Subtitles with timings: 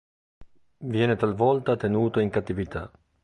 [0.95, 2.91] Viene talvolta tenuto in cattività.